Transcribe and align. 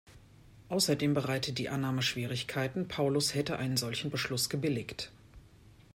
Außerdem 0.69 1.13
bereitet 1.13 1.59
die 1.59 1.69
Annahme 1.69 2.01
Schwierigkeiten, 2.01 2.87
Paulus 2.87 3.35
hätte 3.35 3.59
einen 3.59 3.77
solchen 3.77 4.09
Beschluss 4.09 4.49
gebilligt. 4.49 5.11